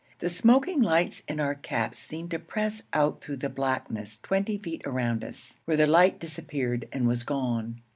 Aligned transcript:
The 0.17 0.29
smoking 0.29 0.81
lights 0.81 1.21
in 1.27 1.39
our 1.39 1.53
caps 1.53 1.99
seemed 1.99 2.31
to 2.31 2.39
press 2.39 2.81
out 2.91 3.21
through 3.21 3.35
the 3.35 3.49
blackness 3.49 4.17
twenty 4.17 4.57
feet 4.57 4.81
around 4.83 5.23
us, 5.23 5.57
where 5.65 5.77
the 5.77 5.85
light 5.85 6.19
disappeared 6.19 6.87
and 6.91 7.07
was 7.07 7.21
gone. 7.21 7.81